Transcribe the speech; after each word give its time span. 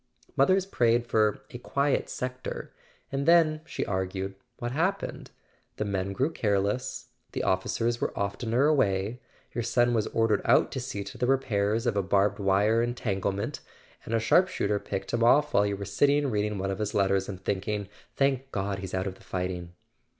Mothers 0.35 0.65
prayed 0.65 1.05
for 1.05 1.43
"a 1.51 1.59
quiet 1.59 2.09
sector"—and 2.09 3.27
then, 3.27 3.61
she 3.67 3.85
argued, 3.85 4.33
what 4.57 4.71
happened? 4.71 5.29
The 5.75 5.85
men 5.85 6.11
grew 6.11 6.31
careless, 6.31 7.09
the 7.33 7.43
officers 7.43 8.01
were 8.01 8.11
oftener 8.17 8.65
away; 8.65 9.19
your 9.51 9.63
son 9.63 9.93
was 9.93 10.07
ordered 10.07 10.41
out 10.43 10.71
to 10.71 10.79
see 10.79 11.03
to 11.03 11.19
the 11.19 11.27
repairs 11.27 11.85
of 11.85 11.95
a 11.95 12.01
barbed 12.01 12.39
wire 12.39 12.81
entanglement, 12.81 13.59
and 14.03 14.15
a 14.15 14.17
sharp¬ 14.17 14.47
shooter 14.47 14.79
picked 14.79 15.13
him 15.13 15.23
off 15.23 15.53
while 15.53 15.67
you 15.67 15.77
were 15.77 15.85
sitting 15.85 16.31
reading 16.31 16.57
one 16.57 16.71
of 16.71 16.79
his 16.79 16.95
letters, 16.95 17.29
and 17.29 17.45
thinking: 17.45 17.87
Thank 18.15 18.51
God 18.51 18.79
he's 18.79 18.95
out 18.95 19.05
of 19.05 19.13
the 19.13 19.23
fighting." 19.23 19.73